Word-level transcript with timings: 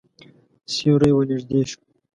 سیوری 0.73 1.11
ورنږدې 1.13 1.59
شو. 1.69 1.79